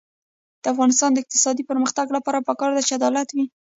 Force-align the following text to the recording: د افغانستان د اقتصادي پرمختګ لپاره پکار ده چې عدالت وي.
د 0.61 0.63
افغانستان 0.73 1.09
د 1.11 1.17
اقتصادي 1.23 1.63
پرمختګ 1.71 2.07
لپاره 2.17 2.45
پکار 2.49 2.69
ده 2.75 2.81
چې 2.87 2.93
عدالت 2.99 3.27
وي. 3.35 3.45